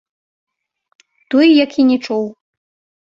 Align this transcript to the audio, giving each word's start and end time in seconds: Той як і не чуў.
Той 1.35 1.47
як 1.63 1.71
і 1.85 1.85
не 1.91 1.97
чуў. 2.09 2.25